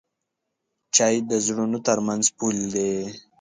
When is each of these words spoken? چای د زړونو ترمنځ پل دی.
چای 0.95 1.15
د 1.29 1.31
زړونو 1.45 1.77
ترمنځ 1.87 2.25
پل 2.37 2.57
دی. 2.73 2.93